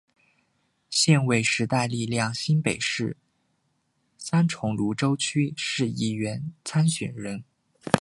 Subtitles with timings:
[0.89, 3.17] 现为时代力量新北市
[4.17, 7.43] 三重芦洲区市议员参选人。